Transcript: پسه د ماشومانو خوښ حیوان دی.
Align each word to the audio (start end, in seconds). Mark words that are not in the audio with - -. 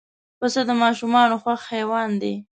پسه 0.39 0.61
د 0.69 0.71
ماشومانو 0.83 1.35
خوښ 1.43 1.61
حیوان 1.71 2.09
دی. 2.21 2.33